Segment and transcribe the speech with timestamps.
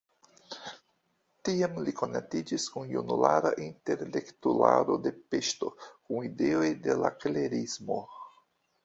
[1.49, 8.01] Tiam li konatiĝis kun junulara intelektularo de Peŝto, kun ideoj de la klerismo.